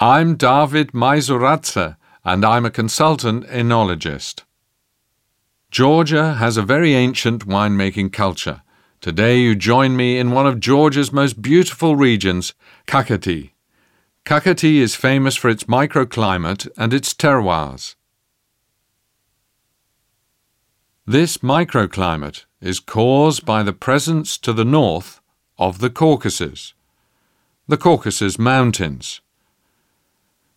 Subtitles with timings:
[0.00, 4.44] I'm David Maizuradze, and I'm a consultant enologist.
[5.72, 8.62] Georgia has a very ancient winemaking culture.
[9.00, 12.54] Today you join me in one of Georgia's most beautiful regions,
[12.86, 13.50] Kakheti.
[14.24, 17.96] Kakheti is famous for its microclimate and its terroirs.
[21.08, 25.20] This microclimate is caused by the presence to the north
[25.58, 26.72] of the Caucasus,
[27.66, 29.22] the Caucasus Mountains,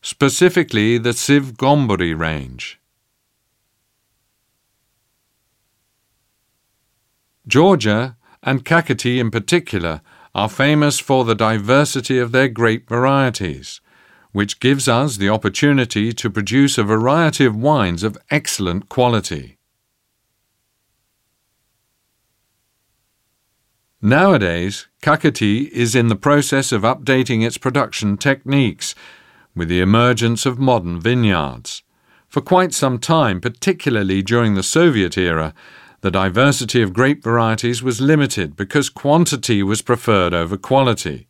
[0.02, 2.80] specifically the Siv Sivgombori Range.
[7.48, 10.02] Georgia, and Kakheti in particular,
[10.34, 13.82] are famous for the diversity of their grape varieties,
[14.32, 19.58] which gives us the opportunity to produce a variety of wines of excellent quality.
[24.02, 28.96] Nowadays, Kakheti is in the process of updating its production techniques
[29.56, 31.84] with the emergence of modern vineyards.
[32.28, 35.54] For quite some time, particularly during the Soviet era,
[36.02, 41.28] the diversity of grape varieties was limited because quantity was preferred over quality.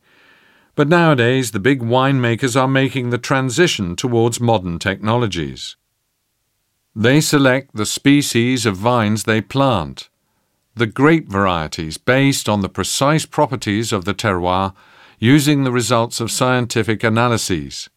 [0.76, 5.76] But nowadays, the big winemakers are making the transition towards modern technologies.
[6.96, 10.10] They select the species of vines they plant
[10.76, 14.74] the grape varieties based on the precise properties of the terroir
[15.20, 17.90] using the results of scientific analyses.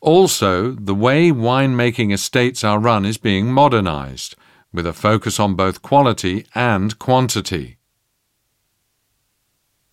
[0.00, 4.34] Also, the way winemaking estates are run is being modernized,
[4.72, 7.76] with a focus on both quality and quantity.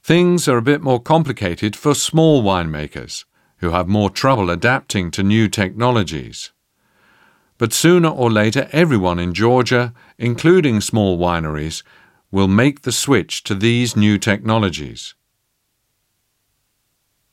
[0.02, 3.26] Things are a bit more complicated for small winemakers,
[3.58, 6.52] who have more trouble adapting to new technologies.
[7.58, 11.84] But sooner or later, everyone in Georgia, including small wineries,
[12.32, 15.16] will make the switch to these new technologies.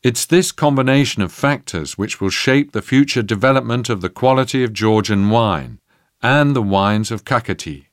[0.05, 4.75] It's this combination of factors which will shape the future development of the quality of
[4.75, 5.81] Georgian wine
[6.23, 7.87] and the wines of Kakheti.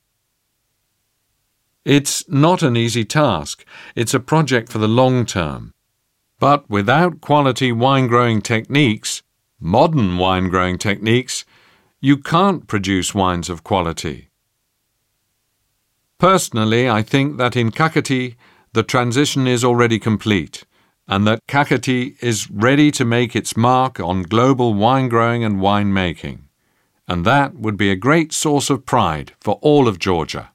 [1.86, 3.64] It's not an easy task,
[3.96, 5.74] it's a project for the long term.
[6.38, 9.24] But without quality wine growing techniques,
[9.58, 11.46] modern wine growing techniques,
[12.02, 14.28] you can't produce wines of quality.
[16.18, 18.36] Personally, I think that in Kakheti
[18.74, 20.66] the transition is already complete,
[21.12, 25.94] and that Kakheti is ready to make its mark on global wine growing and wine
[25.94, 26.48] making.
[27.06, 30.52] And that would be a great source of pride for all of Georgia.